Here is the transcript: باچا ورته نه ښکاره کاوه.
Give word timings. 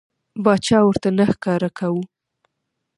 باچا 0.43 0.79
ورته 0.85 1.09
نه 1.17 1.25
ښکاره 1.33 1.69
کاوه. 1.77 2.03